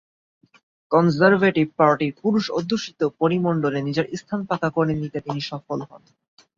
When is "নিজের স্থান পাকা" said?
3.81-4.69